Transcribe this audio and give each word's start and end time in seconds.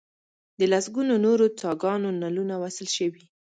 د 0.59 0.61
لسګونو 0.71 1.13
نورو 1.25 1.45
څاګانو 1.61 2.09
نلونه 2.21 2.53
وصل 2.63 2.87
شوي. 2.97 3.23